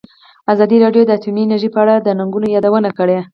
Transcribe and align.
ازادي 0.53 0.77
راډیو 0.83 1.03
د 1.05 1.11
اټومي 1.17 1.41
انرژي 1.45 1.69
په 1.73 1.79
اړه 1.83 1.95
د 1.99 2.07
ننګونو 2.19 2.47
یادونه 2.55 2.89
کړې. 2.97 3.17